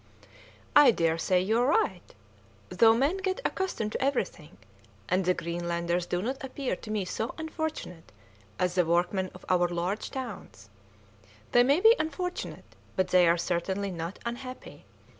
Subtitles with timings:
[0.75, 2.15] "I daresay you are right,
[2.69, 4.57] though men get accustomed to everything,
[5.07, 8.11] and the Greenlanders do not appear to me so unfortunate
[8.57, 10.69] as the workmen of our large towns;
[11.51, 14.85] they may be unfortunate, but they are certainly not unhappy.